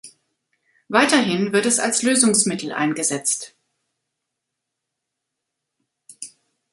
[0.89, 3.53] Weiterhin wird es als Lösungsmittel eingesetzt.